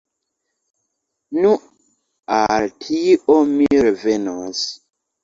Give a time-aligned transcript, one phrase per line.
[1.43, 1.51] Nu,
[2.37, 4.65] al tio mi revenos.